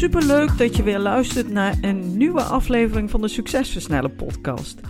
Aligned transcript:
Superleuk 0.00 0.58
dat 0.58 0.76
je 0.76 0.82
weer 0.82 0.98
luistert 0.98 1.48
naar 1.48 1.74
een 1.80 2.16
nieuwe 2.16 2.42
aflevering 2.42 3.10
van 3.10 3.20
de 3.20 3.28
Succesversnellen 3.28 4.14
podcast. 4.14 4.80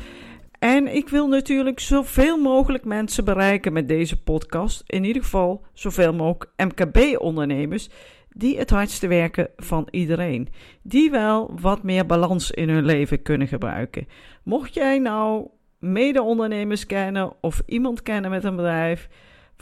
En 0.58 0.94
ik 0.94 1.08
wil 1.08 1.28
natuurlijk 1.28 1.80
zoveel 1.80 2.38
mogelijk 2.38 2.84
mensen 2.84 3.24
bereiken 3.24 3.72
met 3.72 3.88
deze 3.88 4.22
podcast. 4.22 4.82
In 4.86 5.04
ieder 5.04 5.22
geval 5.22 5.64
zoveel 5.72 6.14
mogelijk 6.14 6.50
MKB-ondernemers 6.56 7.88
die 8.28 8.58
het 8.58 8.70
hardste 8.70 9.06
werken 9.06 9.48
van 9.56 9.88
iedereen. 9.90 10.48
Die 10.82 11.10
wel 11.10 11.50
wat 11.60 11.82
meer 11.82 12.06
balans 12.06 12.50
in 12.50 12.68
hun 12.68 12.84
leven 12.84 13.22
kunnen 13.22 13.48
gebruiken. 13.48 14.08
Mocht 14.42 14.74
jij 14.74 14.98
nou 14.98 15.48
mede-ondernemers 15.78 16.86
kennen 16.86 17.32
of 17.40 17.62
iemand 17.66 18.02
kennen 18.02 18.30
met 18.30 18.44
een 18.44 18.56
bedrijf 18.56 19.08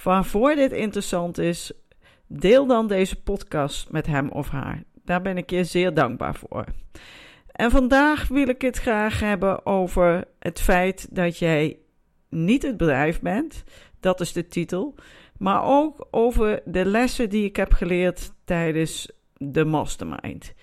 waarvoor 0.02 0.54
dit 0.54 0.72
interessant 0.72 1.38
is, 1.38 1.72
deel 2.26 2.66
dan 2.66 2.86
deze 2.86 3.22
podcast 3.22 3.90
met 3.90 4.06
hem 4.06 4.28
of 4.28 4.48
haar. 4.48 4.86
Daar 5.08 5.22
ben 5.22 5.36
ik 5.36 5.50
je 5.50 5.64
zeer 5.64 5.94
dankbaar 5.94 6.34
voor. 6.34 6.64
En 7.52 7.70
vandaag 7.70 8.28
wil 8.28 8.48
ik 8.48 8.62
het 8.62 8.78
graag 8.78 9.20
hebben 9.20 9.66
over 9.66 10.24
het 10.38 10.60
feit 10.60 11.08
dat 11.10 11.38
jij 11.38 11.78
niet 12.28 12.62
het 12.62 12.76
bedrijf 12.76 13.20
bent. 13.20 13.64
Dat 14.00 14.20
is 14.20 14.32
de 14.32 14.46
titel. 14.46 14.94
Maar 15.38 15.64
ook 15.64 16.06
over 16.10 16.60
de 16.64 16.84
lessen 16.84 17.28
die 17.28 17.44
ik 17.44 17.56
heb 17.56 17.72
geleerd 17.72 18.32
tijdens 18.44 19.10
de 19.36 19.64
mastermind. 19.64 20.54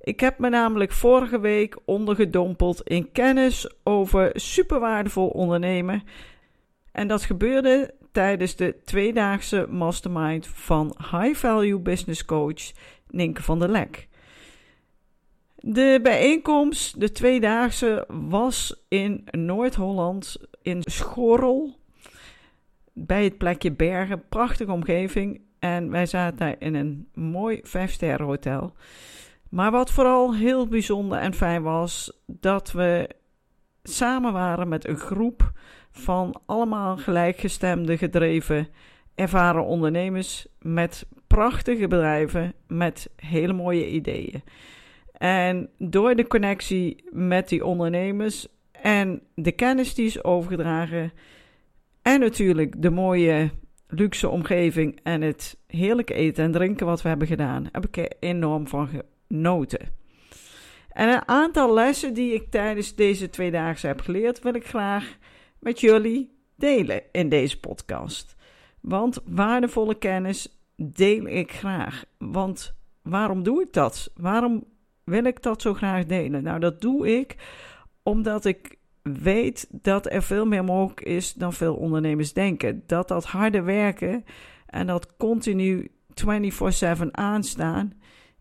Ik 0.00 0.20
heb 0.20 0.38
me 0.38 0.48
namelijk 0.48 0.92
vorige 0.92 1.40
week 1.40 1.78
ondergedompeld 1.84 2.82
in 2.82 3.12
kennis 3.12 3.70
over 3.82 4.30
superwaardevol 4.34 5.28
ondernemen. 5.28 6.02
En 6.92 7.08
dat 7.08 7.22
gebeurde 7.22 7.94
tijdens 8.18 8.56
de 8.56 8.76
tweedaagse 8.84 9.66
mastermind 9.70 10.46
van 10.46 10.94
High 11.10 11.34
Value 11.34 11.78
Business 11.78 12.24
Coach 12.24 12.72
Ninke 13.10 13.42
van 13.42 13.58
der 13.58 13.68
Lek. 13.68 14.08
De 15.54 16.00
bijeenkomst, 16.02 17.00
de 17.00 17.12
tweedaagse, 17.12 18.04
was 18.08 18.84
in 18.88 19.24
Noord-Holland, 19.30 20.36
in 20.62 20.82
Schorrel, 20.82 21.76
bij 22.92 23.24
het 23.24 23.38
plekje 23.38 23.72
Bergen. 23.72 24.28
Prachtige 24.28 24.72
omgeving. 24.72 25.40
En 25.58 25.90
wij 25.90 26.06
zaten 26.06 26.38
daar 26.38 26.56
in 26.58 26.74
een 26.74 27.08
mooi 27.14 27.60
vijfsterren 27.62 28.26
hotel. 28.26 28.72
Maar 29.50 29.70
wat 29.70 29.90
vooral 29.90 30.34
heel 30.34 30.66
bijzonder 30.66 31.18
en 31.18 31.34
fijn 31.34 31.62
was, 31.62 32.20
dat 32.26 32.72
we 32.72 33.08
samen 33.82 34.32
waren 34.32 34.68
met 34.68 34.88
een 34.88 34.98
groep 34.98 35.52
van 35.98 36.40
allemaal 36.46 36.96
gelijkgestemde, 36.96 37.98
gedreven, 37.98 38.68
ervaren 39.14 39.64
ondernemers 39.64 40.46
met 40.60 41.06
prachtige 41.26 41.88
bedrijven 41.88 42.54
met 42.66 43.10
hele 43.16 43.52
mooie 43.52 43.88
ideeën. 43.88 44.42
En 45.12 45.68
door 45.78 46.14
de 46.14 46.26
connectie 46.26 47.04
met 47.10 47.48
die 47.48 47.64
ondernemers 47.64 48.46
en 48.72 49.22
de 49.34 49.52
kennis 49.52 49.94
die 49.94 50.06
is 50.06 50.24
overgedragen, 50.24 51.12
en 52.02 52.20
natuurlijk 52.20 52.82
de 52.82 52.90
mooie 52.90 53.50
luxe 53.88 54.28
omgeving 54.28 55.00
en 55.02 55.22
het 55.22 55.58
heerlijke 55.66 56.14
eten 56.14 56.44
en 56.44 56.52
drinken 56.52 56.86
wat 56.86 57.02
we 57.02 57.08
hebben 57.08 57.26
gedaan, 57.28 57.68
heb 57.72 57.86
ik 57.86 57.96
er 57.96 58.12
enorm 58.20 58.68
van 58.68 58.88
genoten. 59.28 59.96
En 60.92 61.08
een 61.08 61.28
aantal 61.28 61.74
lessen 61.74 62.14
die 62.14 62.34
ik 62.34 62.50
tijdens 62.50 62.94
deze 62.94 63.30
twee 63.30 63.50
dagen 63.50 63.88
heb 63.88 64.00
geleerd, 64.00 64.42
wil 64.42 64.54
ik 64.54 64.66
graag 64.66 65.16
met 65.60 65.80
jullie 65.80 66.38
delen 66.54 67.02
in 67.12 67.28
deze 67.28 67.60
podcast. 67.60 68.36
Want 68.80 69.20
waardevolle 69.24 69.94
kennis 69.94 70.58
deel 70.76 71.26
ik 71.26 71.52
graag. 71.52 72.04
Want 72.18 72.74
waarom 73.02 73.42
doe 73.42 73.62
ik 73.62 73.72
dat? 73.72 74.10
Waarom 74.16 74.64
wil 75.04 75.24
ik 75.24 75.42
dat 75.42 75.62
zo 75.62 75.74
graag 75.74 76.06
delen? 76.06 76.42
Nou, 76.42 76.60
dat 76.60 76.80
doe 76.80 77.18
ik 77.18 77.36
omdat 78.02 78.44
ik 78.44 78.76
weet 79.02 79.68
dat 79.70 80.12
er 80.12 80.22
veel 80.22 80.46
meer 80.46 80.64
mogelijk 80.64 81.00
is 81.00 81.32
dan 81.32 81.52
veel 81.52 81.74
ondernemers 81.74 82.32
denken. 82.32 82.82
Dat 82.86 83.08
dat 83.08 83.24
harde 83.24 83.62
werken 83.62 84.24
en 84.66 84.86
dat 84.86 85.16
continu 85.16 85.90
24/7 86.14 87.10
aanstaan 87.10 87.92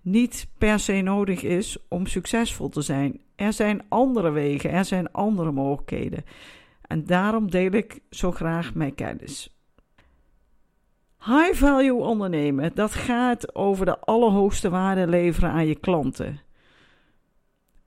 niet 0.01 0.47
per 0.57 0.79
se 0.79 1.01
nodig 1.01 1.43
is 1.43 1.77
om 1.87 2.05
succesvol 2.05 2.69
te 2.69 2.81
zijn. 2.81 3.19
Er 3.35 3.53
zijn 3.53 3.81
andere 3.87 4.29
wegen, 4.29 4.71
er 4.71 4.85
zijn 4.85 5.11
andere 5.11 5.51
mogelijkheden. 5.51 6.23
En 6.87 7.05
daarom 7.05 7.51
deel 7.51 7.71
ik 7.71 7.99
zo 8.09 8.31
graag 8.31 8.73
mijn 8.73 8.95
kennis. 8.95 9.55
High 11.19 11.53
value 11.53 11.93
ondernemen, 11.93 12.71
dat 12.75 12.93
gaat 12.93 13.55
over 13.55 13.85
de 13.85 13.99
allerhoogste 13.99 14.69
waarde 14.69 15.07
leveren 15.07 15.49
aan 15.49 15.67
je 15.67 15.75
klanten. 15.75 16.39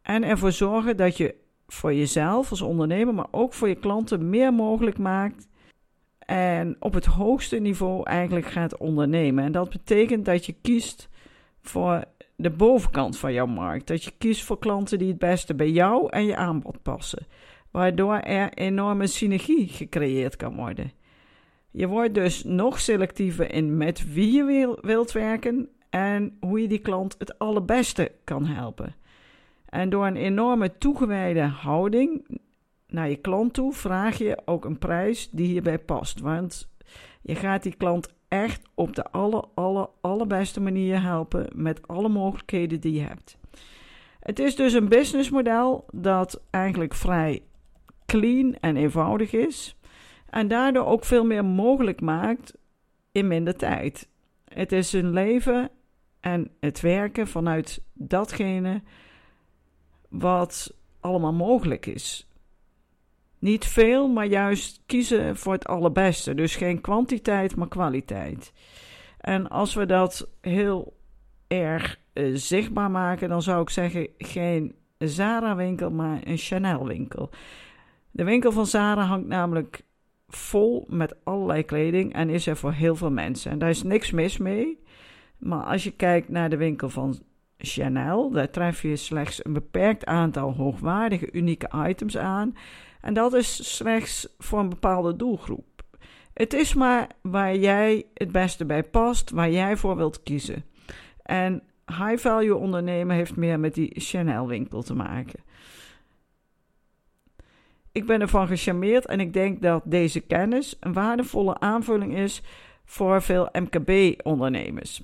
En 0.02 0.22
ervoor 0.22 0.52
zorgen 0.52 0.96
dat 0.96 1.16
je 1.16 1.34
voor 1.66 1.94
jezelf 1.94 2.50
als 2.50 2.62
ondernemer, 2.62 3.14
maar 3.14 3.28
ook 3.30 3.52
voor 3.52 3.68
je 3.68 3.74
klanten 3.74 4.30
meer 4.30 4.52
mogelijk 4.52 4.98
maakt. 4.98 5.48
En 6.18 6.76
op 6.78 6.94
het 6.94 7.04
hoogste 7.04 7.56
niveau 7.56 8.02
eigenlijk 8.04 8.46
gaat 8.46 8.76
ondernemen. 8.76 9.44
En 9.44 9.52
dat 9.52 9.70
betekent 9.70 10.24
dat 10.24 10.46
je 10.46 10.54
kiest 10.62 11.08
voor 11.60 12.04
de 12.36 12.50
bovenkant 12.50 13.18
van 13.18 13.32
jouw 13.32 13.46
markt. 13.46 13.86
Dat 13.86 14.04
je 14.04 14.12
kiest 14.18 14.44
voor 14.44 14.58
klanten 14.58 14.98
die 14.98 15.08
het 15.08 15.18
beste 15.18 15.54
bij 15.54 15.70
jou 15.70 16.08
en 16.10 16.24
je 16.24 16.36
aanbod 16.36 16.82
passen. 16.82 17.26
Waardoor 17.70 18.16
er 18.16 18.52
enorme 18.52 19.06
synergie 19.06 19.68
gecreëerd 19.68 20.36
kan 20.36 20.56
worden. 20.56 20.92
Je 21.70 21.86
wordt 21.86 22.14
dus 22.14 22.44
nog 22.44 22.80
selectiever 22.80 23.52
in 23.54 23.76
met 23.76 24.12
wie 24.12 24.32
je 24.32 24.78
wilt 24.80 25.12
werken 25.12 25.68
en 25.90 26.36
hoe 26.40 26.60
je 26.60 26.68
die 26.68 26.78
klant 26.78 27.14
het 27.18 27.38
allerbeste 27.38 28.12
kan 28.24 28.46
helpen. 28.46 28.94
En 29.68 29.90
door 29.90 30.06
een 30.06 30.16
enorme 30.16 30.78
toegewijde 30.78 31.42
houding 31.42 32.38
naar 32.86 33.10
je 33.10 33.16
klant 33.16 33.52
toe, 33.52 33.72
vraag 33.72 34.18
je 34.18 34.42
ook 34.44 34.64
een 34.64 34.78
prijs 34.78 35.30
die 35.30 35.46
hierbij 35.46 35.78
past. 35.78 36.20
Want 36.20 36.68
je 37.22 37.34
gaat 37.34 37.62
die 37.62 37.74
klant 37.74 38.08
echt 38.28 38.62
op 38.74 38.96
de 38.96 39.04
aller, 39.04 39.44
aller, 39.54 39.88
allerbeste 40.00 40.60
manier 40.60 41.02
helpen 41.02 41.48
met 41.54 41.88
alle 41.88 42.08
mogelijkheden 42.08 42.80
die 42.80 42.92
je 42.92 43.00
hebt. 43.00 43.38
Het 44.20 44.38
is 44.38 44.56
dus 44.56 44.72
een 44.72 44.88
businessmodel 44.88 45.84
dat 45.92 46.42
eigenlijk 46.50 46.94
vrij 46.94 47.42
clean 48.10 48.56
en 48.60 48.76
eenvoudig 48.76 49.32
is. 49.32 49.76
En 50.30 50.48
daardoor 50.48 50.86
ook 50.86 51.04
veel 51.04 51.24
meer 51.24 51.44
mogelijk 51.44 52.00
maakt 52.00 52.54
in 53.12 53.28
minder 53.28 53.56
tijd. 53.56 54.08
Het 54.44 54.72
is 54.72 54.92
een 54.92 55.10
leven 55.10 55.70
en 56.20 56.50
het 56.60 56.80
werken 56.80 57.28
vanuit 57.28 57.82
datgene 57.92 58.82
wat 60.08 60.74
allemaal 61.00 61.32
mogelijk 61.32 61.86
is. 61.86 62.28
Niet 63.38 63.64
veel, 63.64 64.08
maar 64.08 64.26
juist 64.26 64.82
kiezen 64.86 65.36
voor 65.36 65.52
het 65.52 65.66
allerbeste. 65.66 66.34
Dus 66.34 66.56
geen 66.56 66.80
kwantiteit, 66.80 67.56
maar 67.56 67.68
kwaliteit. 67.68 68.52
En 69.18 69.48
als 69.48 69.74
we 69.74 69.86
dat 69.86 70.28
heel 70.40 70.96
erg 71.48 71.98
uh, 72.14 72.30
zichtbaar 72.36 72.90
maken, 72.90 73.28
dan 73.28 73.42
zou 73.42 73.62
ik 73.62 73.70
zeggen: 73.70 74.08
geen 74.18 74.74
Zara-winkel, 74.98 75.90
maar 75.90 76.20
een 76.24 76.36
Chanel-winkel. 76.36 77.30
De 78.10 78.24
winkel 78.24 78.52
van 78.52 78.66
Zara 78.66 79.02
hangt 79.02 79.26
namelijk 79.26 79.82
vol 80.28 80.86
met 80.88 81.24
allerlei 81.24 81.64
kleding 81.64 82.14
en 82.14 82.28
is 82.28 82.46
er 82.46 82.56
voor 82.56 82.72
heel 82.72 82.96
veel 82.96 83.10
mensen. 83.10 83.50
En 83.50 83.58
daar 83.58 83.70
is 83.70 83.82
niks 83.82 84.10
mis 84.10 84.38
mee. 84.38 84.82
Maar 85.38 85.64
als 85.64 85.84
je 85.84 85.90
kijkt 85.90 86.28
naar 86.28 86.50
de 86.50 86.56
winkel 86.56 86.88
van 86.88 87.18
Chanel, 87.58 88.30
daar 88.30 88.50
tref 88.50 88.82
je 88.82 88.96
slechts 88.96 89.44
een 89.44 89.52
beperkt 89.52 90.04
aantal 90.04 90.54
hoogwaardige, 90.54 91.32
unieke 91.32 91.70
items 91.88 92.16
aan. 92.16 92.56
En 93.00 93.14
dat 93.14 93.34
is 93.34 93.76
slechts 93.76 94.34
voor 94.38 94.58
een 94.58 94.68
bepaalde 94.68 95.16
doelgroep. 95.16 95.64
Het 96.32 96.52
is 96.52 96.74
maar 96.74 97.08
waar 97.22 97.56
jij 97.56 98.06
het 98.14 98.32
beste 98.32 98.64
bij 98.64 98.82
past, 98.82 99.30
waar 99.30 99.50
jij 99.50 99.76
voor 99.76 99.96
wilt 99.96 100.22
kiezen. 100.22 100.64
En 101.22 101.62
high 101.86 102.16
value 102.16 102.56
ondernemen 102.56 103.16
heeft 103.16 103.36
meer 103.36 103.60
met 103.60 103.74
die 103.74 103.92
Chanel 103.94 104.46
winkel 104.46 104.82
te 104.82 104.94
maken. 104.94 105.40
Ik 107.92 108.06
ben 108.06 108.20
ervan 108.20 108.46
gecharmeerd 108.46 109.06
en 109.06 109.20
ik 109.20 109.32
denk 109.32 109.62
dat 109.62 109.82
deze 109.84 110.20
kennis 110.20 110.76
een 110.80 110.92
waardevolle 110.92 111.58
aanvulling 111.58 112.16
is 112.16 112.42
voor 112.84 113.22
veel 113.22 113.48
MKB-ondernemers. 113.52 115.02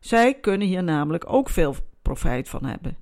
Zij 0.00 0.34
kunnen 0.34 0.66
hier 0.66 0.82
namelijk 0.82 1.32
ook 1.32 1.48
veel 1.48 1.74
profijt 2.02 2.48
van 2.48 2.64
hebben. 2.64 2.96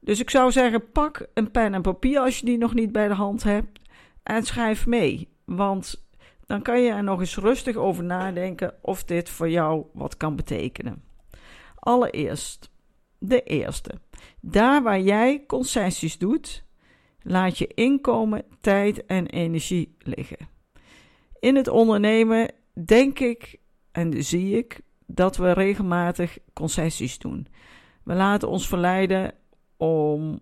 Dus 0.00 0.20
ik 0.20 0.30
zou 0.30 0.52
zeggen: 0.52 0.90
pak 0.90 1.26
een 1.34 1.50
pen 1.50 1.74
en 1.74 1.82
papier 1.82 2.20
als 2.20 2.38
je 2.38 2.44
die 2.44 2.58
nog 2.58 2.74
niet 2.74 2.92
bij 2.92 3.08
de 3.08 3.14
hand 3.14 3.42
hebt 3.42 3.80
en 4.22 4.42
schrijf 4.42 4.86
mee. 4.86 5.28
Want 5.44 6.04
dan 6.46 6.62
kan 6.62 6.80
je 6.80 6.90
er 6.90 7.02
nog 7.02 7.20
eens 7.20 7.36
rustig 7.36 7.76
over 7.76 8.04
nadenken 8.04 8.74
of 8.80 9.04
dit 9.04 9.28
voor 9.28 9.50
jou 9.50 9.84
wat 9.92 10.16
kan 10.16 10.36
betekenen. 10.36 11.02
Allereerst, 11.74 12.70
de 13.18 13.42
eerste. 13.42 13.90
Daar 14.40 14.82
waar 14.82 15.00
jij 15.00 15.44
concessies 15.46 16.18
doet, 16.18 16.64
laat 17.22 17.58
je 17.58 17.66
inkomen, 17.66 18.44
tijd 18.60 19.06
en 19.06 19.26
energie 19.26 19.96
liggen. 19.98 20.48
In 21.38 21.56
het 21.56 21.68
ondernemen 21.68 22.52
denk 22.84 23.18
ik 23.18 23.58
en 23.92 24.24
zie 24.24 24.56
ik 24.56 24.80
dat 25.06 25.36
we 25.36 25.52
regelmatig 25.52 26.38
concessies 26.52 27.18
doen. 27.18 27.46
We 28.04 28.14
laten 28.14 28.48
ons 28.48 28.68
verleiden 28.68 29.34
om 29.76 30.40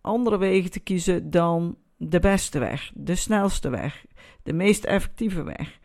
andere 0.00 0.38
wegen 0.38 0.70
te 0.70 0.80
kiezen 0.80 1.30
dan 1.30 1.76
de 1.96 2.18
beste 2.18 2.58
weg, 2.58 2.92
de 2.94 3.14
snelste 3.14 3.68
weg, 3.68 4.06
de 4.42 4.52
meest 4.52 4.84
effectieve 4.84 5.42
weg. 5.42 5.78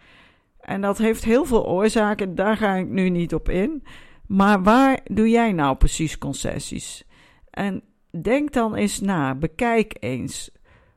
En 0.60 0.82
dat 0.82 0.98
heeft 0.98 1.24
heel 1.24 1.46
veel 1.46 1.66
oorzaken, 1.68 2.36
daar 2.36 2.58
ga 2.58 2.74
ik 2.74 2.88
nu 2.88 3.10
niet 3.10 3.34
op 3.34 3.50
in. 3.50 3.84
Maar 4.28 4.64
waar 4.64 5.00
doe 5.04 5.30
jij 5.30 5.52
nou 5.52 5.76
precies 5.76 6.18
concessies? 6.18 7.04
En 7.50 7.84
denk 8.22 8.54
dan 8.54 8.76
eens 8.76 9.00
na, 9.00 9.36
bekijk 9.36 9.98
eens. 10.00 10.52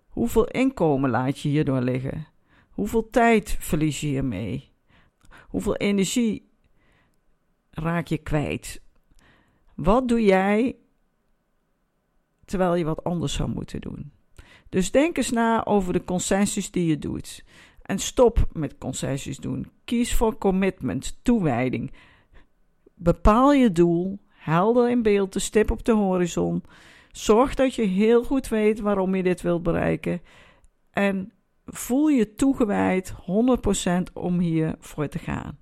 Hoeveel 0.08 0.46
inkomen 0.46 1.10
laat 1.10 1.38
je 1.38 1.48
hierdoor 1.48 1.80
liggen? 1.80 2.26
Hoeveel 2.70 3.10
tijd 3.10 3.56
verlies 3.60 4.00
je 4.00 4.06
hiermee? 4.06 4.72
Hoeveel 5.48 5.76
energie 5.76 6.48
raak 7.70 8.06
je 8.06 8.18
kwijt? 8.18 8.82
Wat 9.74 10.08
doe 10.08 10.22
jij 10.22 10.76
terwijl 12.44 12.74
je 12.74 12.84
wat 12.84 13.04
anders 13.04 13.34
zou 13.34 13.50
moeten 13.50 13.80
doen? 13.80 14.12
Dus 14.68 14.90
denk 14.90 15.16
eens 15.16 15.30
na 15.30 15.64
over 15.64 15.92
de 15.92 16.04
concessies 16.04 16.70
die 16.70 16.86
je 16.86 16.98
doet. 16.98 17.44
En 17.82 17.98
stop 17.98 18.48
met 18.52 18.78
concessies 18.78 19.38
doen. 19.38 19.70
Kies 19.84 20.14
voor 20.14 20.38
commitment, 20.38 21.18
toewijding. 21.22 21.92
Bepaal 22.94 23.52
je 23.52 23.72
doel, 23.72 24.18
helder 24.28 24.90
in 24.90 25.02
beeld, 25.02 25.32
de 25.32 25.38
stip 25.38 25.70
op 25.70 25.84
de 25.84 25.92
horizon. 25.92 26.62
Zorg 27.16 27.54
dat 27.54 27.74
je 27.74 27.82
heel 27.82 28.24
goed 28.24 28.48
weet 28.48 28.80
waarom 28.80 29.14
je 29.14 29.22
dit 29.22 29.42
wilt 29.42 29.62
bereiken. 29.62 30.20
En 30.90 31.32
voel 31.66 32.08
je 32.08 32.34
toegewijd 32.34 33.14
100% 34.10 34.12
om 34.12 34.38
hier 34.38 34.74
voor 34.78 35.08
te 35.08 35.18
gaan. 35.18 35.58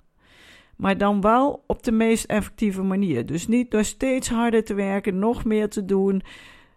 Maar 0.76 0.98
dan 0.98 1.20
wel 1.20 1.64
op 1.66 1.82
de 1.82 1.92
meest 1.92 2.24
effectieve 2.24 2.82
manier. 2.82 3.26
Dus 3.26 3.46
niet 3.46 3.70
door 3.70 3.84
steeds 3.84 4.28
harder 4.28 4.64
te 4.64 4.74
werken, 4.74 5.18
nog 5.18 5.44
meer 5.44 5.68
te 5.68 5.84
doen. 5.84 6.22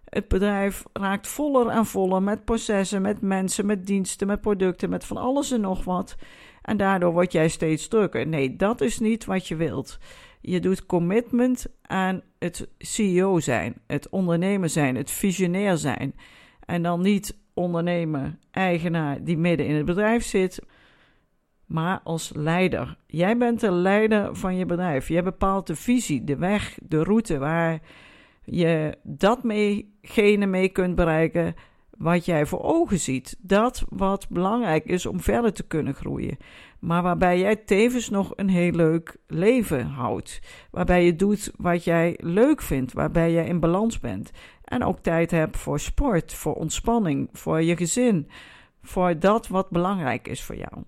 Het 0.06 0.28
bedrijf 0.28 0.84
raakt 0.94 1.28
voller 1.28 1.68
en 1.68 1.86
voller 1.86 2.24
met 2.24 2.46
processen, 2.46 3.02
met 3.02 3.22
mensen, 3.22 3.66
met 3.66 3.86
diensten, 3.86 4.28
met 4.28 4.42
producten, 4.42 4.90
met 4.90 5.06
van 5.06 5.18
alles 5.18 5.52
en 5.52 5.62
nog 5.62 5.84
wat. 5.84 6.16
En 6.62 6.78
daardoor 6.78 7.12
word 7.12 7.32
jij 7.32 7.48
steeds 7.48 7.88
drukker. 7.88 8.28
Nee, 8.28 8.56
dat 8.56 8.82
is 8.82 9.00
niet 9.00 9.26
wat 9.26 9.48
je 9.48 9.56
wilt. 9.56 9.98
Je 10.48 10.60
doet 10.60 10.86
commitment 10.86 11.66
aan 11.82 12.22
het 12.40 12.70
CEO 12.78 13.40
zijn, 13.40 13.76
het 13.88 14.10
ondernemer 14.10 14.70
zijn, 14.70 14.96
het 14.96 15.12
visionair 15.12 15.78
zijn. 15.78 16.16
En 16.66 16.82
dan 16.82 17.02
niet 17.02 17.38
ondernemer, 17.54 18.38
eigenaar 18.52 19.24
die 19.24 19.38
midden 19.38 19.66
in 19.68 19.76
het 19.76 19.86
bedrijf 19.86 20.24
zit, 20.24 20.62
maar 21.66 22.00
als 22.04 22.32
leider. 22.36 22.98
Jij 23.08 23.38
bent 23.38 23.60
de 23.60 23.72
leider 23.72 24.36
van 24.36 24.56
je 24.56 24.66
bedrijf. 24.66 25.08
Jij 25.08 25.24
bepaalt 25.24 25.68
de 25.68 25.76
visie, 25.76 26.24
de 26.24 26.36
weg, 26.36 26.78
de 26.82 27.04
route 27.04 27.38
waar 27.38 27.80
je 28.44 28.98
dat 29.04 29.44
meegene 29.44 30.46
mee 30.46 30.70
kunt 30.70 30.96
bereiken 30.96 31.56
wat 31.98 32.26
jij 32.26 32.46
voor 32.46 32.62
ogen 32.62 33.00
ziet. 33.00 33.38
Dat 33.40 33.86
wat 33.90 34.30
belangrijk 34.30 34.86
is 34.86 35.06
om 35.06 35.20
verder 35.22 35.54
te 35.54 35.64
kunnen 35.64 35.94
groeien. 35.94 36.38
Maar 36.80 37.04
waarbij 37.04 37.40
jij 37.40 37.56
tevens 37.56 38.10
nog 38.10 38.34
een 38.36 38.50
heel 38.50 38.72
leuk 38.72 39.18
leven 39.28 39.86
houdt. 39.86 40.42
Waarbij 40.72 41.06
je 41.06 41.16
doet 41.16 41.52
wat 41.56 41.84
jij 41.84 42.18
leuk 42.22 42.62
vindt. 42.62 42.94
Waarbij 42.94 43.32
jij 43.32 43.48
in 43.48 43.60
balans 43.60 44.00
bent. 44.00 44.32
En 44.64 44.84
ook 44.84 45.00
tijd 45.00 45.32
hebt 45.32 45.58
voor 45.58 45.80
sport, 45.80 46.34
voor 46.34 46.54
ontspanning, 46.54 47.30
voor 47.32 47.62
je 47.62 47.78
gezin. 47.78 48.30
Voor 48.82 49.20
dat 49.20 49.48
wat 49.48 49.70
belangrijk 49.70 50.28
is 50.28 50.44
voor 50.44 50.56
jou. 50.56 50.84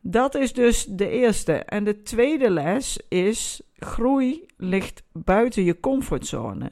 Dat 0.00 0.34
is 0.34 0.52
dus 0.52 0.84
de 0.84 1.08
eerste. 1.08 1.52
En 1.52 1.84
de 1.84 2.02
tweede 2.02 2.50
les 2.50 3.00
is: 3.08 3.62
groei 3.74 4.46
ligt 4.56 5.02
buiten 5.12 5.64
je 5.64 5.80
comfortzone. 5.80 6.70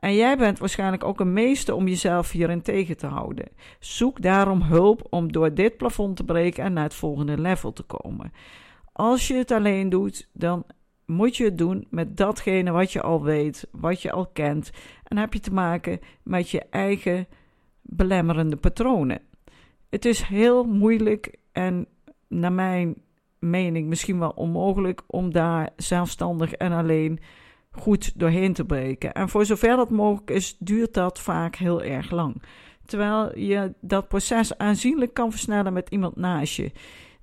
En 0.00 0.14
jij 0.14 0.36
bent 0.36 0.58
waarschijnlijk 0.58 1.04
ook 1.04 1.20
een 1.20 1.32
meester 1.32 1.74
om 1.74 1.88
jezelf 1.88 2.30
hierin 2.30 2.62
tegen 2.62 2.96
te 2.96 3.06
houden. 3.06 3.48
Zoek 3.78 4.22
daarom 4.22 4.62
hulp 4.62 5.06
om 5.10 5.32
door 5.32 5.54
dit 5.54 5.76
plafond 5.76 6.16
te 6.16 6.24
breken 6.24 6.64
en 6.64 6.72
naar 6.72 6.84
het 6.84 6.94
volgende 6.94 7.38
level 7.38 7.72
te 7.72 7.82
komen. 7.82 8.32
Als 8.92 9.28
je 9.28 9.34
het 9.34 9.50
alleen 9.50 9.88
doet, 9.88 10.28
dan 10.32 10.64
moet 11.06 11.36
je 11.36 11.44
het 11.44 11.58
doen 11.58 11.86
met 11.90 12.16
datgene 12.16 12.70
wat 12.70 12.92
je 12.92 13.02
al 13.02 13.22
weet, 13.22 13.68
wat 13.72 14.02
je 14.02 14.12
al 14.12 14.26
kent. 14.26 14.70
En 15.04 15.16
heb 15.16 15.32
je 15.32 15.40
te 15.40 15.52
maken 15.52 16.00
met 16.22 16.50
je 16.50 16.62
eigen 16.70 17.26
belemmerende 17.82 18.56
patronen. 18.56 19.20
Het 19.90 20.04
is 20.04 20.22
heel 20.22 20.64
moeilijk 20.64 21.36
en 21.52 21.86
naar 22.28 22.52
mijn 22.52 23.02
mening 23.38 23.88
misschien 23.88 24.18
wel 24.18 24.30
onmogelijk 24.30 25.02
om 25.06 25.32
daar 25.32 25.70
zelfstandig 25.76 26.52
en 26.52 26.72
alleen 26.72 27.20
goed 27.70 28.18
doorheen 28.18 28.52
te 28.52 28.64
breken. 28.64 29.12
En 29.12 29.28
voor 29.28 29.46
zover 29.46 29.76
dat 29.76 29.90
mogelijk 29.90 30.30
is, 30.30 30.56
duurt 30.58 30.94
dat 30.94 31.20
vaak 31.20 31.56
heel 31.56 31.82
erg 31.82 32.10
lang. 32.10 32.42
Terwijl 32.84 33.38
je 33.38 33.74
dat 33.80 34.08
proces 34.08 34.58
aanzienlijk 34.58 35.14
kan 35.14 35.30
versnellen 35.30 35.72
met 35.72 35.90
iemand 35.90 36.16
naast 36.16 36.54
je, 36.54 36.72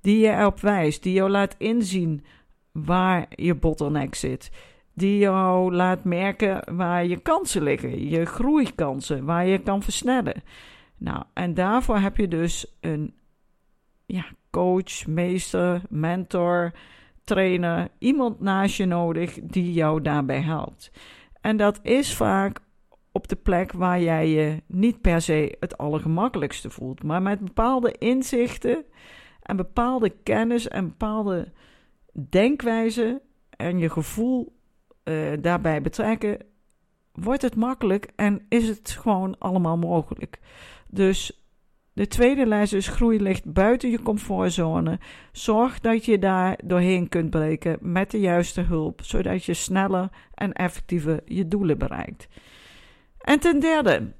die 0.00 0.18
je 0.18 0.30
erop 0.30 0.60
wijst, 0.60 1.02
die 1.02 1.12
jou 1.12 1.30
laat 1.30 1.54
inzien 1.58 2.24
waar 2.72 3.26
je 3.28 3.54
bottleneck 3.54 4.14
zit. 4.14 4.50
Die 4.94 5.18
jou 5.18 5.74
laat 5.74 6.04
merken 6.04 6.76
waar 6.76 7.06
je 7.06 7.16
kansen 7.16 7.62
liggen, 7.62 8.08
je 8.08 8.24
groeikansen, 8.24 9.24
waar 9.24 9.46
je 9.46 9.58
kan 9.58 9.82
versnellen. 9.82 10.42
Nou, 10.96 11.24
en 11.32 11.54
daarvoor 11.54 11.98
heb 11.98 12.16
je 12.16 12.28
dus 12.28 12.76
een 12.80 13.14
ja, 14.06 14.24
coach, 14.50 15.06
meester, 15.06 15.82
mentor, 15.88 16.72
trainer, 17.28 17.88
iemand 17.98 18.40
naast 18.40 18.76
je 18.76 18.86
nodig 18.86 19.38
die 19.42 19.72
jou 19.72 20.02
daarbij 20.02 20.40
helpt. 20.40 20.90
En 21.40 21.56
dat 21.56 21.80
is 21.82 22.14
vaak 22.14 22.60
op 23.12 23.28
de 23.28 23.36
plek 23.36 23.72
waar 23.72 24.00
jij 24.00 24.28
je 24.28 24.62
niet 24.66 25.00
per 25.00 25.20
se 25.20 25.56
het 25.60 25.78
allergemakkelijkste 25.78 26.70
voelt, 26.70 27.02
maar 27.02 27.22
met 27.22 27.40
bepaalde 27.40 27.92
inzichten 27.98 28.84
en 29.42 29.56
bepaalde 29.56 30.10
kennis 30.22 30.68
en 30.68 30.88
bepaalde 30.88 31.52
denkwijze 32.28 33.22
en 33.50 33.78
je 33.78 33.90
gevoel 33.90 34.56
uh, 35.04 35.32
daarbij 35.40 35.82
betrekken, 35.82 36.38
wordt 37.12 37.42
het 37.42 37.56
makkelijk 37.56 38.12
en 38.16 38.46
is 38.48 38.68
het 38.68 38.90
gewoon 38.90 39.38
allemaal 39.38 39.78
mogelijk. 39.78 40.38
Dus 40.86 41.47
de 41.98 42.06
tweede 42.06 42.46
les 42.46 42.72
is 42.72 42.88
groei 42.88 43.22
ligt 43.22 43.52
buiten 43.52 43.90
je 43.90 44.02
comfortzone. 44.02 44.98
Zorg 45.32 45.80
dat 45.80 46.04
je 46.04 46.18
daar 46.18 46.58
doorheen 46.64 47.08
kunt 47.08 47.30
breken 47.30 47.78
met 47.80 48.10
de 48.10 48.20
juiste 48.20 48.60
hulp, 48.60 49.00
zodat 49.02 49.44
je 49.44 49.54
sneller 49.54 50.08
en 50.34 50.52
effectiever 50.52 51.20
je 51.24 51.48
doelen 51.48 51.78
bereikt. 51.78 52.28
En 53.18 53.38
ten 53.38 53.60
derde, 53.60 54.12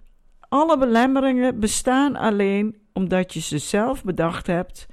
alle 0.48 0.78
belemmeringen 0.78 1.60
bestaan 1.60 2.16
alleen 2.16 2.76
omdat 2.92 3.34
je 3.34 3.40
ze 3.40 3.58
zelf 3.58 4.04
bedacht 4.04 4.46
hebt 4.46 4.86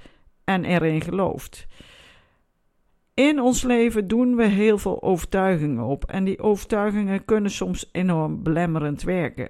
en 0.44 0.66
erin 0.66 1.02
gelooft. 1.02 1.68
In 3.14 3.42
ons 3.42 3.64
leven 3.64 4.08
doen 4.08 4.36
we 4.36 4.46
heel 4.46 4.78
veel 4.78 5.04
overtuigingen 5.04 5.84
op 5.84 6.04
en 6.04 6.24
die 6.24 6.40
overtuigingen 6.40 7.26
kunnen 7.26 7.52
soms 7.52 7.90
enorm 7.92 8.44
belemmerend 8.44 9.02
werken. 9.02 9.50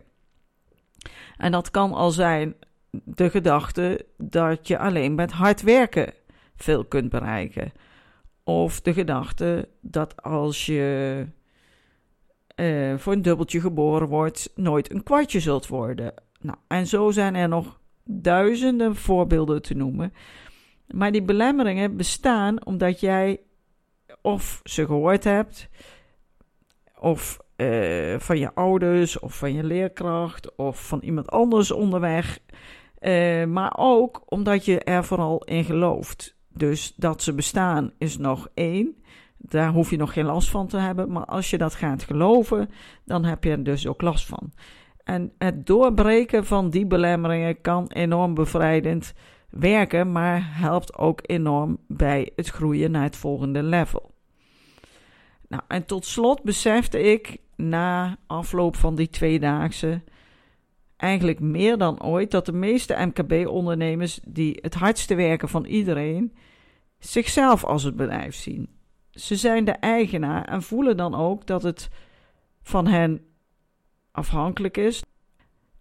En 1.37 1.51
dat 1.51 1.71
kan 1.71 1.93
al 1.93 2.11
zijn 2.11 2.55
de 3.03 3.29
gedachte 3.29 4.05
dat 4.17 4.67
je 4.67 4.77
alleen 4.77 5.15
met 5.15 5.31
hard 5.31 5.61
werken 5.61 6.13
veel 6.55 6.85
kunt 6.85 7.09
bereiken. 7.09 7.71
Of 8.43 8.81
de 8.81 8.93
gedachte 8.93 9.69
dat 9.81 10.21
als 10.23 10.65
je 10.65 11.25
uh, 12.55 12.97
voor 12.97 13.13
een 13.13 13.21
dubbeltje 13.21 13.59
geboren 13.59 14.07
wordt, 14.07 14.51
nooit 14.55 14.91
een 14.91 15.03
kwartje 15.03 15.39
zult 15.39 15.67
worden. 15.67 16.13
Nou, 16.39 16.57
en 16.67 16.87
zo 16.87 17.11
zijn 17.11 17.35
er 17.35 17.47
nog 17.47 17.79
duizenden 18.03 18.95
voorbeelden 18.95 19.61
te 19.61 19.73
noemen. 19.73 20.13
Maar 20.87 21.11
die 21.11 21.23
belemmeringen 21.23 21.97
bestaan 21.97 22.65
omdat 22.65 22.99
jij 22.99 23.39
of 24.21 24.61
ze 24.63 24.85
gehoord 24.85 25.23
hebt, 25.23 25.69
of 26.99 27.39
uh, 27.57 28.19
van 28.19 28.39
je 28.39 28.53
ouders, 28.53 29.19
of 29.19 29.37
van 29.37 29.53
je 29.53 29.63
leerkracht, 29.63 30.55
of 30.55 30.87
van 30.87 30.99
iemand 30.99 31.29
anders 31.29 31.71
onderweg. 31.71 32.39
Uh, 33.05 33.45
maar 33.45 33.73
ook 33.77 34.23
omdat 34.25 34.65
je 34.65 34.79
er 34.79 35.03
vooral 35.03 35.43
in 35.43 35.63
gelooft. 35.63 36.35
Dus 36.53 36.93
dat 36.95 37.23
ze 37.23 37.33
bestaan 37.33 37.91
is 37.97 38.17
nog 38.17 38.47
één. 38.53 38.95
Daar 39.37 39.71
hoef 39.71 39.89
je 39.89 39.97
nog 39.97 40.13
geen 40.13 40.25
last 40.25 40.49
van 40.49 40.67
te 40.67 40.77
hebben. 40.77 41.11
Maar 41.11 41.25
als 41.25 41.49
je 41.49 41.57
dat 41.57 41.75
gaat 41.75 42.03
geloven, 42.03 42.69
dan 43.03 43.25
heb 43.25 43.43
je 43.43 43.49
er 43.49 43.63
dus 43.63 43.87
ook 43.87 44.01
last 44.01 44.25
van. 44.25 44.51
En 45.03 45.31
het 45.37 45.65
doorbreken 45.65 46.45
van 46.45 46.69
die 46.69 46.85
belemmeringen 46.85 47.61
kan 47.61 47.87
enorm 47.87 48.33
bevrijdend 48.33 49.13
werken, 49.49 50.11
maar 50.11 50.57
helpt 50.59 50.97
ook 50.97 51.19
enorm 51.21 51.77
bij 51.87 52.31
het 52.35 52.47
groeien 52.47 52.91
naar 52.91 53.03
het 53.03 53.17
volgende 53.17 53.63
level. 53.63 54.13
Nou, 55.47 55.63
en 55.67 55.85
tot 55.85 56.05
slot 56.05 56.43
besefte 56.43 57.01
ik 57.01 57.37
na 57.55 58.17
afloop 58.27 58.75
van 58.75 58.95
die 58.95 59.09
tweedaagse 59.09 60.01
eigenlijk 60.97 61.39
meer 61.39 61.77
dan 61.77 62.03
ooit 62.03 62.31
dat 62.31 62.45
de 62.45 62.53
meeste 62.53 62.95
MKB-ondernemers 63.13 64.19
die 64.27 64.57
het 64.61 64.73
hardste 64.73 65.15
werken 65.15 65.49
van 65.49 65.65
iedereen 65.65 66.35
zichzelf 66.99 67.63
als 67.63 67.83
het 67.83 67.95
bedrijf 67.95 68.35
zien. 68.35 68.69
Ze 69.11 69.35
zijn 69.35 69.65
de 69.65 69.71
eigenaar 69.71 70.45
en 70.45 70.61
voelen 70.61 70.97
dan 70.97 71.15
ook 71.15 71.47
dat 71.47 71.63
het 71.63 71.89
van 72.61 72.87
hen 72.87 73.25
afhankelijk 74.11 74.77
is 74.77 75.01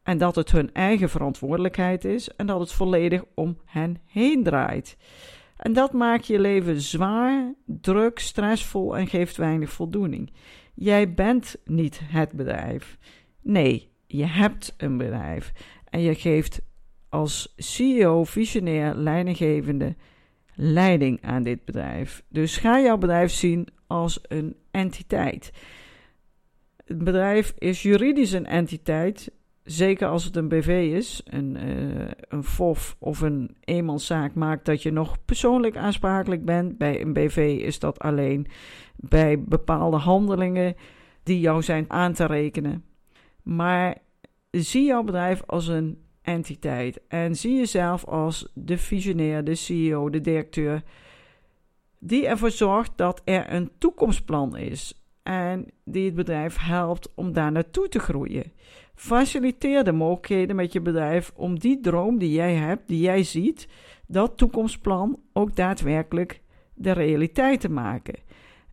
en 0.02 0.18
dat 0.18 0.34
het 0.34 0.50
hun 0.50 0.72
eigen 0.72 1.10
verantwoordelijkheid 1.10 2.04
is 2.04 2.28
en 2.28 2.46
dat 2.46 2.60
het 2.60 2.72
volledig 2.72 3.24
om 3.34 3.58
hen 3.64 3.96
heen 4.04 4.42
draait. 4.42 4.96
En 5.56 5.72
dat 5.72 5.92
maakt 5.92 6.26
je 6.26 6.38
leven 6.38 6.80
zwaar, 6.80 7.54
druk, 7.66 8.18
stressvol 8.18 8.96
en 8.96 9.06
geeft 9.06 9.36
weinig 9.36 9.70
voldoening. 9.70 10.32
Jij 10.74 11.14
bent 11.14 11.56
niet 11.64 12.00
het 12.02 12.32
bedrijf. 12.32 12.98
Nee, 13.42 13.93
je 14.16 14.26
hebt 14.26 14.74
een 14.76 14.96
bedrijf 14.96 15.52
en 15.90 16.00
je 16.00 16.14
geeft 16.14 16.60
als 17.08 17.54
CEO, 17.56 18.24
visionair, 18.24 18.94
leidinggevende 18.94 19.94
leiding 20.54 21.22
aan 21.22 21.42
dit 21.42 21.64
bedrijf. 21.64 22.24
Dus 22.28 22.56
ga 22.56 22.80
jouw 22.80 22.96
bedrijf 22.98 23.32
zien 23.32 23.68
als 23.86 24.20
een 24.22 24.56
entiteit. 24.70 25.52
Het 26.84 26.98
bedrijf 26.98 27.54
is 27.58 27.82
juridisch 27.82 28.32
een 28.32 28.46
entiteit, 28.46 29.30
zeker 29.62 30.08
als 30.08 30.24
het 30.24 30.36
een 30.36 30.48
BV 30.48 30.92
is. 30.94 31.22
Een, 31.24 31.56
uh, 31.56 32.10
een 32.28 32.44
FOF 32.44 32.96
of 32.98 33.20
een 33.20 33.56
eenmanszaak 33.60 34.34
maakt 34.34 34.64
dat 34.64 34.82
je 34.82 34.90
nog 34.90 35.24
persoonlijk 35.24 35.76
aansprakelijk 35.76 36.44
bent. 36.44 36.78
Bij 36.78 37.00
een 37.00 37.12
BV 37.12 37.60
is 37.62 37.78
dat 37.78 37.98
alleen 37.98 38.46
bij 38.96 39.42
bepaalde 39.42 39.96
handelingen 39.96 40.74
die 41.22 41.40
jou 41.40 41.62
zijn 41.62 41.84
aan 41.90 42.12
te 42.12 42.26
rekenen. 42.26 42.84
Maar 43.42 43.96
zie 44.62 44.84
jouw 44.84 45.02
bedrijf 45.02 45.42
als 45.46 45.66
een 45.66 45.98
entiteit 46.22 47.00
en 47.08 47.36
zie 47.36 47.56
jezelf 47.56 48.04
als 48.04 48.50
de 48.54 48.78
visionair, 48.78 49.44
de 49.44 49.54
CEO, 49.54 50.10
de 50.10 50.20
directeur, 50.20 50.82
die 51.98 52.26
ervoor 52.26 52.50
zorgt 52.50 52.92
dat 52.96 53.22
er 53.24 53.52
een 53.52 53.70
toekomstplan 53.78 54.56
is 54.56 55.04
en 55.22 55.66
die 55.84 56.04
het 56.04 56.14
bedrijf 56.14 56.58
helpt 56.58 57.14
om 57.14 57.32
daar 57.32 57.52
naartoe 57.52 57.88
te 57.88 57.98
groeien. 57.98 58.52
Faciliteer 58.94 59.84
de 59.84 59.92
mogelijkheden 59.92 60.56
met 60.56 60.72
je 60.72 60.80
bedrijf 60.80 61.32
om 61.34 61.58
die 61.58 61.80
droom 61.80 62.18
die 62.18 62.32
jij 62.32 62.54
hebt, 62.54 62.88
die 62.88 63.00
jij 63.00 63.22
ziet, 63.22 63.68
dat 64.06 64.36
toekomstplan 64.36 65.20
ook 65.32 65.56
daadwerkelijk 65.56 66.40
de 66.74 66.92
realiteit 66.92 67.60
te 67.60 67.70
maken. 67.70 68.18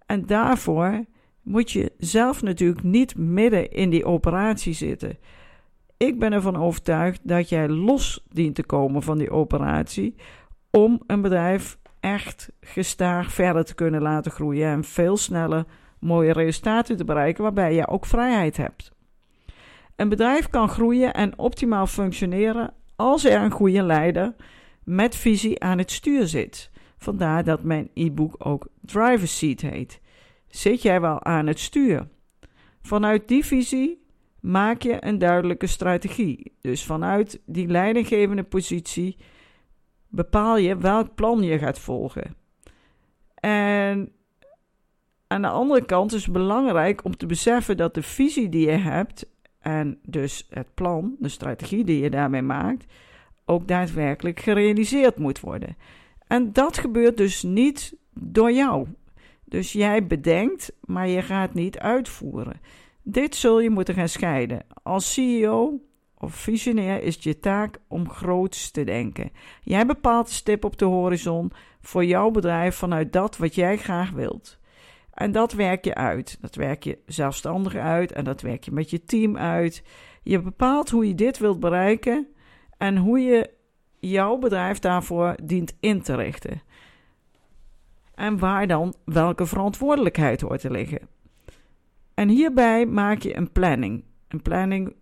En 0.05 0.25
daarvoor 0.25 1.05
moet 1.41 1.71
je 1.71 1.91
zelf 1.97 2.41
natuurlijk 2.41 2.83
niet 2.83 3.17
midden 3.17 3.71
in 3.71 3.89
die 3.89 4.05
operatie 4.05 4.73
zitten. 4.73 5.17
Ik 6.01 6.19
ben 6.19 6.33
ervan 6.33 6.55
overtuigd 6.55 7.19
dat 7.23 7.49
jij 7.49 7.69
los 7.69 8.25
dient 8.29 8.55
te 8.55 8.63
komen 8.63 9.01
van 9.01 9.17
die 9.17 9.31
operatie 9.31 10.15
om 10.71 11.01
een 11.07 11.21
bedrijf 11.21 11.77
echt 11.99 12.51
gestaag 12.61 13.31
verder 13.31 13.65
te 13.65 13.75
kunnen 13.75 14.01
laten 14.01 14.31
groeien 14.31 14.67
en 14.67 14.83
veel 14.83 15.17
sneller 15.17 15.65
mooie 15.99 16.33
resultaten 16.33 16.97
te 16.97 17.03
bereiken 17.03 17.43
waarbij 17.43 17.73
je 17.73 17.87
ook 17.87 18.05
vrijheid 18.05 18.57
hebt. 18.57 18.91
Een 19.95 20.09
bedrijf 20.09 20.49
kan 20.49 20.69
groeien 20.69 21.13
en 21.13 21.39
optimaal 21.39 21.87
functioneren 21.87 22.73
als 22.95 23.25
er 23.25 23.41
een 23.41 23.51
goede 23.51 23.83
leider 23.83 24.35
met 24.83 25.15
visie 25.15 25.63
aan 25.63 25.77
het 25.77 25.91
stuur 25.91 26.27
zit. 26.27 26.71
Vandaar 26.97 27.43
dat 27.43 27.63
mijn 27.63 27.89
e-book 27.93 28.35
ook 28.37 28.67
Driver 28.81 29.27
Seat 29.27 29.61
heet. 29.61 30.01
Zit 30.47 30.81
jij 30.81 31.01
wel 31.01 31.23
aan 31.23 31.47
het 31.47 31.59
stuur? 31.59 32.07
Vanuit 32.81 33.27
die 33.27 33.45
visie 33.45 34.00
maak 34.41 34.81
je 34.81 35.05
een 35.05 35.17
duidelijke 35.17 35.67
strategie. 35.67 36.55
Dus 36.61 36.85
vanuit 36.85 37.41
die 37.45 37.67
leidinggevende 37.67 38.43
positie 38.43 39.17
bepaal 40.07 40.57
je 40.57 40.77
welk 40.77 41.15
plan 41.15 41.41
je 41.41 41.57
gaat 41.57 41.79
volgen. 41.79 42.35
En 43.35 44.11
aan 45.27 45.41
de 45.41 45.47
andere 45.47 45.85
kant 45.85 46.13
is 46.13 46.23
het 46.23 46.33
belangrijk 46.33 47.03
om 47.03 47.17
te 47.17 47.25
beseffen 47.25 47.77
dat 47.77 47.93
de 47.93 48.01
visie 48.01 48.49
die 48.49 48.65
je 48.65 48.77
hebt 48.77 49.25
en 49.59 49.99
dus 50.03 50.47
het 50.49 50.73
plan, 50.73 51.15
de 51.19 51.29
strategie 51.29 51.83
die 51.83 52.01
je 52.01 52.09
daarmee 52.09 52.41
maakt, 52.41 52.85
ook 53.45 53.67
daadwerkelijk 53.67 54.39
gerealiseerd 54.39 55.17
moet 55.17 55.39
worden. 55.39 55.77
En 56.27 56.53
dat 56.53 56.77
gebeurt 56.77 57.17
dus 57.17 57.43
niet 57.43 57.95
door 58.13 58.51
jou. 58.51 58.87
Dus 59.45 59.71
jij 59.71 60.07
bedenkt, 60.07 60.71
maar 60.81 61.07
je 61.07 61.21
gaat 61.21 61.53
niet 61.53 61.79
uitvoeren. 61.79 62.59
Dit 63.03 63.35
zul 63.35 63.59
je 63.59 63.69
moeten 63.69 63.95
gaan 63.95 64.09
scheiden. 64.09 64.65
Als 64.83 65.13
CEO 65.13 65.81
of 66.17 66.35
visionair 66.35 67.03
is 67.03 67.15
het 67.15 67.23
je 67.23 67.39
taak 67.39 67.77
om 67.87 68.09
groots 68.09 68.71
te 68.71 68.83
denken. 68.83 69.31
Jij 69.61 69.85
bepaalt 69.85 70.27
de 70.27 70.33
stip 70.33 70.63
op 70.63 70.77
de 70.77 70.85
horizon 70.85 71.51
voor 71.81 72.05
jouw 72.05 72.31
bedrijf 72.31 72.75
vanuit 72.75 73.13
dat 73.13 73.37
wat 73.37 73.55
jij 73.55 73.77
graag 73.77 74.11
wilt. 74.11 74.59
En 75.13 75.31
dat 75.31 75.53
werk 75.53 75.85
je 75.85 75.95
uit. 75.95 76.37
Dat 76.41 76.55
werk 76.55 76.83
je 76.83 76.97
zelfstandig 77.05 77.75
uit 77.75 78.11
en 78.11 78.23
dat 78.23 78.41
werk 78.41 78.63
je 78.63 78.71
met 78.71 78.89
je 78.89 79.03
team 79.03 79.37
uit. 79.37 79.83
Je 80.23 80.41
bepaalt 80.41 80.89
hoe 80.89 81.07
je 81.07 81.15
dit 81.15 81.37
wilt 81.37 81.59
bereiken 81.59 82.27
en 82.77 82.97
hoe 82.97 83.19
je 83.19 83.49
jouw 83.99 84.37
bedrijf 84.37 84.79
daarvoor 84.79 85.35
dient 85.43 85.77
in 85.79 86.01
te 86.01 86.15
richten. 86.15 86.61
En 88.15 88.39
waar 88.39 88.67
dan 88.67 88.93
welke 89.05 89.45
verantwoordelijkheid 89.45 90.41
hoort 90.41 90.61
te 90.61 90.71
liggen. 90.71 91.07
En 92.21 92.29
hierbij 92.29 92.85
maak 92.85 93.21
je 93.21 93.37
een 93.37 93.51
planning. 93.51 94.03
Een 94.27 94.41
planning 94.41 94.95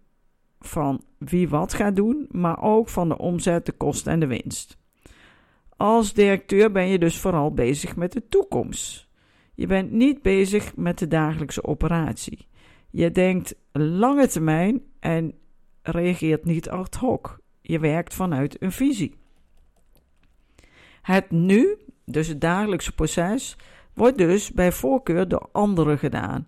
van 0.59 1.03
wie 1.17 1.49
wat 1.49 1.73
gaat 1.73 1.95
doen, 1.95 2.27
maar 2.31 2.61
ook 2.61 2.89
van 2.89 3.09
de 3.09 3.17
omzet, 3.17 3.65
de 3.65 3.71
kosten 3.71 4.11
en 4.11 4.19
de 4.19 4.27
winst. 4.27 4.77
Als 5.77 6.13
directeur 6.13 6.71
ben 6.71 6.87
je 6.87 6.99
dus 6.99 7.17
vooral 7.19 7.53
bezig 7.53 7.95
met 7.95 8.11
de 8.11 8.27
toekomst. 8.27 9.07
Je 9.53 9.67
bent 9.67 9.91
niet 9.91 10.21
bezig 10.21 10.75
met 10.75 10.99
de 10.99 11.07
dagelijkse 11.07 11.63
operatie. 11.63 12.47
Je 12.89 13.11
denkt 13.11 13.55
lange 13.71 14.27
termijn 14.27 14.81
en 14.99 15.33
reageert 15.81 16.45
niet 16.45 16.69
ad 16.69 16.95
hoc. 16.95 17.39
Je 17.61 17.79
werkt 17.79 18.13
vanuit 18.13 18.61
een 18.61 18.71
visie. 18.71 19.15
Het 21.01 21.31
nu, 21.31 21.77
dus 22.05 22.27
het 22.27 22.41
dagelijkse 22.41 22.95
proces, 22.95 23.57
wordt 23.93 24.17
dus 24.17 24.51
bij 24.51 24.71
voorkeur 24.71 25.27
door 25.27 25.49
anderen 25.51 25.97
gedaan. 25.97 26.47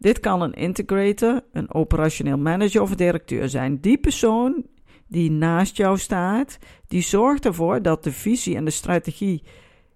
Dit 0.00 0.20
kan 0.20 0.42
een 0.42 0.52
integrator, 0.52 1.40
een 1.52 1.74
operationeel 1.74 2.38
manager 2.38 2.82
of 2.82 2.94
directeur 2.94 3.48
zijn. 3.48 3.80
Die 3.80 3.98
persoon 3.98 4.66
die 5.06 5.30
naast 5.30 5.76
jou 5.76 5.98
staat, 5.98 6.58
die 6.88 7.02
zorgt 7.02 7.44
ervoor 7.44 7.82
dat 7.82 8.04
de 8.04 8.12
visie 8.12 8.56
en 8.56 8.64
de 8.64 8.70
strategie 8.70 9.42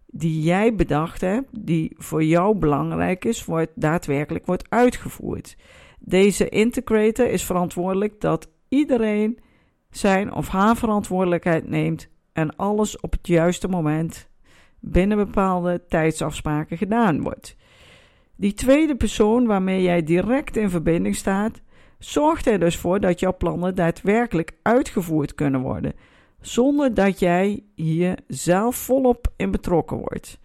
die 0.06 0.42
jij 0.42 0.74
bedacht 0.74 1.20
hebt, 1.20 1.48
die 1.64 1.94
voor 1.96 2.24
jou 2.24 2.56
belangrijk 2.58 3.24
is, 3.24 3.44
wordt 3.44 3.70
daadwerkelijk 3.74 4.46
wordt 4.46 4.70
uitgevoerd. 4.70 5.56
Deze 6.00 6.48
integrator 6.48 7.26
is 7.26 7.44
verantwoordelijk 7.44 8.20
dat 8.20 8.50
iedereen 8.68 9.38
zijn 9.90 10.32
of 10.32 10.48
haar 10.48 10.76
verantwoordelijkheid 10.76 11.68
neemt 11.68 12.08
en 12.32 12.56
alles 12.56 13.00
op 13.00 13.12
het 13.12 13.26
juiste 13.26 13.68
moment 13.68 14.28
binnen 14.80 15.16
bepaalde 15.16 15.84
tijdsafspraken 15.88 16.78
gedaan 16.78 17.22
wordt. 17.22 17.56
Die 18.36 18.54
tweede 18.54 18.96
persoon 18.96 19.46
waarmee 19.46 19.82
jij 19.82 20.02
direct 20.02 20.56
in 20.56 20.70
verbinding 20.70 21.16
staat, 21.16 21.60
zorgt 21.98 22.46
er 22.46 22.58
dus 22.58 22.76
voor 22.76 23.00
dat 23.00 23.20
jouw 23.20 23.36
plannen 23.36 23.74
daadwerkelijk 23.74 24.52
uitgevoerd 24.62 25.34
kunnen 25.34 25.60
worden 25.60 25.92
zonder 26.46 26.94
dat 26.94 27.18
jij 27.18 27.62
hier 27.74 28.18
zelf 28.26 28.76
volop 28.76 29.32
in 29.36 29.50
betrokken 29.50 29.96
wordt. 29.96 30.38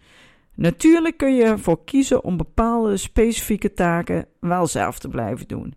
Natuurlijk 0.54 1.16
kun 1.16 1.34
je 1.34 1.44
ervoor 1.44 1.84
kiezen 1.84 2.24
om 2.24 2.36
bepaalde 2.36 2.96
specifieke 2.96 3.72
taken 3.72 4.26
wel 4.40 4.66
zelf 4.66 4.98
te 4.98 5.08
blijven 5.08 5.48
doen. 5.48 5.74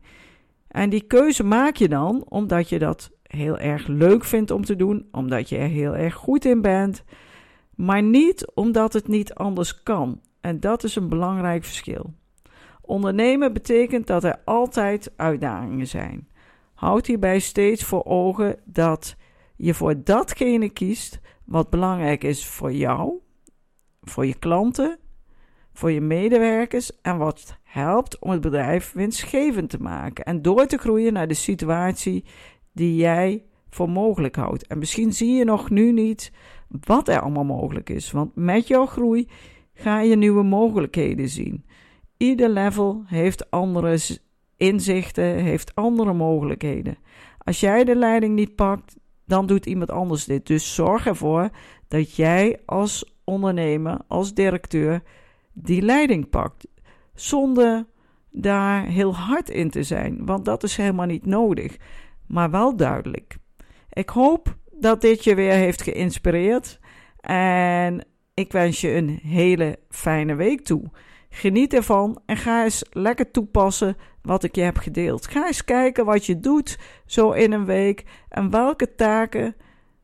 En 0.68 0.90
die 0.90 1.02
keuze 1.08 1.44
maak 1.44 1.76
je 1.76 1.88
dan 1.88 2.26
omdat 2.30 2.70
je 2.70 2.80
dat 2.80 3.12
heel 3.24 3.58
erg 3.58 3.88
leuk 3.88 4.24
vindt 4.24 4.52
om 4.52 4.66
te 4.66 4.76
doen, 4.76 5.08
omdat 5.12 5.50
je 5.50 5.58
er 5.58 5.68
heel 5.68 5.96
erg 5.96 6.14
goed 6.14 6.46
in 6.46 6.62
bent, 6.62 7.04
maar 7.76 8.04
niet 8.04 8.52
omdat 8.54 8.94
het 8.94 9.08
niet 9.08 9.34
anders 9.34 9.84
kan. 9.84 10.20
En 10.44 10.60
dat 10.60 10.84
is 10.84 10.96
een 10.96 11.10
belangrijk 11.10 11.64
verschil. 11.64 12.14
Ondernemen 12.82 13.54
betekent 13.54 14.08
dat 14.08 14.24
er 14.24 14.42
altijd 14.46 15.14
uitdagingen 15.16 15.88
zijn. 15.88 16.28
Houd 16.74 17.06
hierbij 17.06 17.40
steeds 17.40 17.84
voor 17.84 18.04
ogen 18.06 18.60
dat 18.66 19.16
je 19.56 19.74
voor 19.74 20.04
datgene 20.04 20.70
kiest 20.70 21.20
wat 21.46 21.70
belangrijk 21.70 22.24
is 22.24 22.48
voor 22.48 22.74
jou, 22.74 23.14
voor 24.02 24.26
je 24.26 24.34
klanten, 24.34 25.00
voor 25.74 25.92
je 25.92 26.02
medewerkers 26.02 27.02
en 27.02 27.18
wat 27.18 27.58
helpt 27.64 28.20
om 28.20 28.32
het 28.32 28.42
bedrijf 28.42 28.92
winstgevend 28.92 29.70
te 29.70 29.82
maken 29.82 30.26
en 30.26 30.42
door 30.42 30.66
te 30.66 30.78
groeien 30.78 31.14
naar 31.14 31.28
de 31.28 31.34
situatie 31.34 32.26
die 32.72 32.96
jij 32.96 33.46
voor 33.70 33.90
mogelijk 33.90 34.36
houdt. 34.36 34.68
En 34.68 34.78
misschien 34.78 35.14
zie 35.14 35.34
je 35.34 35.46
nog 35.46 35.70
nu 35.70 35.92
niet 35.92 36.32
wat 36.70 37.08
er 37.08 37.22
allemaal 37.22 37.44
mogelijk 37.44 37.90
is, 37.90 38.12
want 38.12 38.36
met 38.36 38.68
jouw 38.68 38.86
groei 38.86 39.28
ga 39.74 40.02
je 40.02 40.16
nieuwe 40.16 40.44
mogelijkheden 40.44 41.30
zien. 41.30 41.66
Ieder 42.18 42.50
level 42.50 43.04
heeft 43.06 43.52
andere 43.52 43.98
inzichten, 44.58 45.36
heeft 45.36 45.76
andere 45.76 46.14
mogelijkheden. 46.14 46.98
Als 47.38 47.60
jij 47.60 47.84
de 47.84 47.96
leiding 47.96 48.36
niet 48.36 48.56
pakt, 48.56 48.96
dan 49.26 49.46
doet 49.46 49.66
iemand 49.66 49.92
anders 49.92 50.26
dit. 50.26 50.48
Dus 50.48 50.76
zorg 50.76 51.06
ervoor 51.06 51.50
dat 51.88 52.16
jij 52.16 52.60
als 52.66 53.14
ondernemer, 53.24 54.00
als 54.08 54.34
directeur, 54.34 55.02
die 55.54 55.82
leiding 55.82 56.30
pakt. 56.30 56.68
Zonder 57.14 57.86
daar 58.32 58.86
heel 58.86 59.16
hard 59.16 59.50
in 59.50 59.70
te 59.70 59.84
zijn, 59.84 60.26
want 60.26 60.46
dat 60.46 60.64
is 60.64 60.78
helemaal 60.78 61.06
niet 61.06 61.26
nodig, 61.26 61.78
maar 62.28 62.50
wel 62.52 62.76
duidelijk. 62.76 63.38
Ik 63.90 64.10
hoop 64.10 64.58
dat 64.72 65.02
dit 65.02 65.24
je 65.24 65.36
weer 65.36 65.54
heeft 65.54 65.82
geïnspireerd 65.82 66.80
en 67.20 68.06
ik 68.34 68.52
wens 68.52 68.82
je 68.82 68.92
een 68.92 69.20
hele 69.24 69.80
fijne 69.90 70.36
week 70.36 70.62
toe. 70.62 70.84
Geniet 71.30 71.74
ervan 71.74 72.22
en 72.26 72.38
ga 72.38 72.64
eens 72.64 72.84
lekker 72.92 73.32
toepassen 73.32 73.98
wat 74.22 74.44
ik 74.44 74.56
je 74.56 74.62
heb 74.62 74.78
gedeeld. 74.78 75.28
Ga 75.28 75.46
eens 75.46 75.64
kijken 75.64 76.06
wat 76.06 76.26
je 76.26 76.40
doet 76.40 76.80
zo 77.06 77.32
in 77.32 77.52
een 77.52 77.66
week 77.66 78.06
en 78.30 78.50
welke 78.50 78.96
taken 78.96 79.56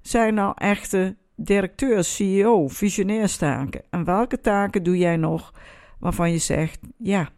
zijn 0.02 0.34
nou 0.34 0.54
echte 0.58 1.16
directeurs, 1.36 2.16
CEO, 2.16 2.68
visionairstaken 2.68 3.84
en 3.90 4.04
welke 4.04 4.40
taken 4.40 4.84
doe 4.84 4.98
jij 4.98 5.18
nog 5.18 5.54
waarvan 6.00 6.32
je 6.32 6.38
zegt: 6.38 6.80
ja, 6.98 7.30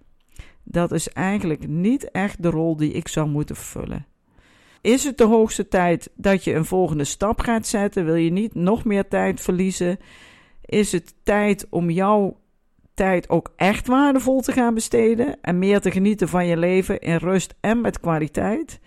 dat 0.64 0.92
is 0.92 1.10
eigenlijk 1.10 1.68
niet 1.68 2.12
echt 2.12 2.44
de 2.44 2.50
rol 2.50 2.76
die 2.76 2.92
ik 2.92 3.08
zou 3.08 3.28
moeten 3.30 3.56
vullen. 3.56 4.06
Is 4.82 5.04
het 5.04 5.18
de 5.18 5.24
hoogste 5.24 5.68
tijd 5.68 6.10
dat 6.16 6.44
je 6.44 6.54
een 6.54 6.66
volgende 6.66 7.04
stap 7.04 7.40
gaat 7.40 7.68
zetten? 7.68 8.06
Wil 8.06 8.16
je 8.16 8.32
niet 8.32 8.56
nog 8.56 8.86
meer 8.86 9.08
tijd 9.08 9.42
verliezen? 9.42 10.00
Is 10.72 10.92
het 10.92 11.16
tijd 11.24 11.68
om 11.70 11.90
jouw 11.90 12.38
tijd 12.94 13.30
ook 13.30 13.54
echt 13.56 13.88
waardevol 13.88 14.42
te 14.42 14.52
gaan 14.52 14.74
besteden 14.74 15.42
en 15.42 15.60
meer 15.60 15.82
te 15.82 15.92
genieten 15.92 16.28
van 16.28 16.46
je 16.46 16.58
leven 16.58 17.00
in 17.00 17.16
rust 17.16 17.56
en 17.60 17.82
met 17.82 18.00
kwaliteit? 18.00 18.80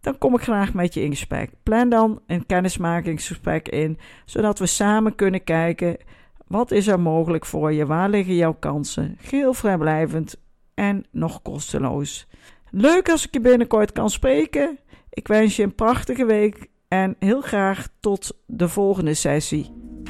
Dan 0.00 0.18
kom 0.18 0.34
ik 0.34 0.40
graag 0.40 0.74
met 0.74 0.94
je 0.94 1.02
in 1.02 1.10
gesprek. 1.10 1.50
Plan 1.62 1.88
dan 1.88 2.20
een 2.26 2.46
kennismakingsgesprek 2.46 3.68
in, 3.68 3.98
zodat 4.24 4.58
we 4.58 4.66
samen 4.66 5.14
kunnen 5.14 5.44
kijken 5.44 5.96
wat 6.46 6.70
is 6.70 6.86
er 6.86 7.00
mogelijk 7.00 7.46
voor 7.46 7.72
je, 7.72 7.86
waar 7.86 8.08
liggen 8.08 8.34
jouw 8.34 8.56
kansen, 8.58 9.16
geheel 9.20 9.54
vrijblijvend 9.54 10.36
en 10.74 11.04
nog 11.10 11.42
kosteloos. 11.42 12.26
Leuk 12.70 13.08
als 13.08 13.26
ik 13.26 13.34
je 13.34 13.40
binnenkort 13.40 13.92
kan 13.92 14.10
spreken. 14.10 14.78
Ik 15.10 15.28
wens 15.28 15.56
je 15.56 15.62
een 15.62 15.74
prachtige 15.74 16.24
week 16.24 16.70
en 16.88 17.16
heel 17.18 17.40
graag 17.40 17.88
tot 18.00 18.38
de 18.46 18.68
volgende 18.68 19.14
sessie. 19.14 19.93